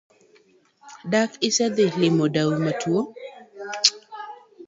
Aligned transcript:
Dak 1.11 1.31
usedhi 1.47 1.85
limo 1.99 2.25
dau 2.35 2.51
matwo? 2.63 2.99